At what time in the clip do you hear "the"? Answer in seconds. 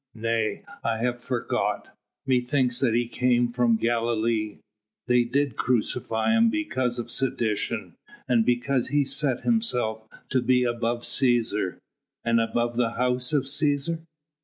12.77-12.93